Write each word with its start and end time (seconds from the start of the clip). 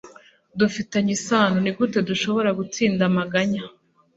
Bifitanye 0.57 1.11
isano: 1.17 1.57
Nigute 1.63 1.99
dushobora 2.09 2.49
gutsinda 2.59 3.01
amaganya 3.09 3.63